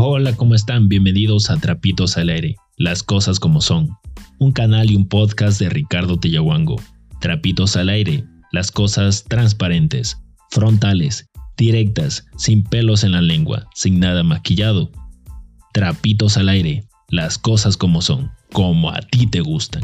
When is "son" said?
3.60-3.88, 18.00-18.30